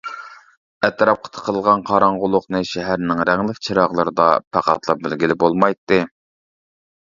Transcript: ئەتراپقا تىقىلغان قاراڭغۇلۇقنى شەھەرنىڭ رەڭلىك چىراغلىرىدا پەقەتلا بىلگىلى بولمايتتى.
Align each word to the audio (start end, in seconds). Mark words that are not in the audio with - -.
ئەتراپقا 0.87 1.29
تىقىلغان 1.35 1.83
قاراڭغۇلۇقنى 1.89 2.61
شەھەرنىڭ 2.69 3.21
رەڭلىك 3.31 3.61
چىراغلىرىدا 3.69 4.27
پەقەتلا 4.57 4.97
بىلگىلى 5.05 5.37
بولمايتتى. 5.45 6.01